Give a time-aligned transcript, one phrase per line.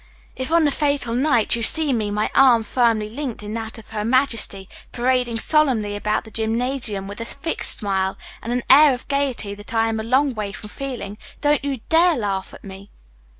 [0.35, 3.89] If on the fatal night you see me, my arm firmly linked in that of
[3.91, 9.07] her majesty, parading solemnly about the gymnasium with a fixed smile, and an air of
[9.07, 12.63] gayety that I am a long way from feeling, don't you dare to laugh at
[12.63, 12.89] me."